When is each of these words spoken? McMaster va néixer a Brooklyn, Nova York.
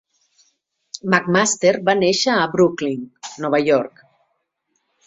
McMaster 1.13 1.75
va 1.91 1.97
néixer 2.01 2.33
a 2.39 2.49
Brooklyn, 2.57 3.07
Nova 3.47 3.65
York. 3.71 4.05